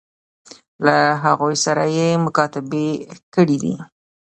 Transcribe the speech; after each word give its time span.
له 0.85 0.97
هغوی 1.23 1.55
سره 1.65 1.83
یې 1.97 2.09
مکاتبې 2.25 2.87
کړي 3.33 3.57
دي. 3.63 3.73